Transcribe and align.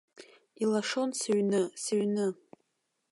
Илашон 0.63 1.09
сыҩны, 1.19 1.61
сыҩны. 1.83 2.27